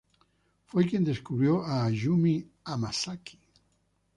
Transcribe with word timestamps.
Fue 0.65 0.87
quien 0.87 1.03
descubrió 1.03 1.63
a 1.63 1.85
Ayumi 1.85 2.49
Hamasaki. 2.65 3.37